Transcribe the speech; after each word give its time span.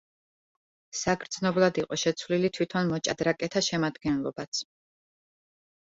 საგრძნობლად 0.99 1.77
იყო 1.83 1.99
შეცვლილი 2.05 2.53
თვითონ 2.57 2.91
მოჭადრაკეთა 2.95 3.65
შემადგენლობაც. 3.71 4.67